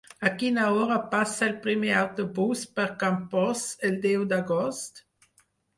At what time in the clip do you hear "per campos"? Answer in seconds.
2.79-3.69